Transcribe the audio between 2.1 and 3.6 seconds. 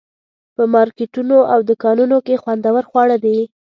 کې خوندور خواړه دي.